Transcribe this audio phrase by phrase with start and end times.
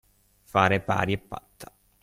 [0.53, 1.71] Fare pari e patta.